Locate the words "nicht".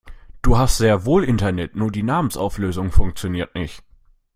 3.53-3.83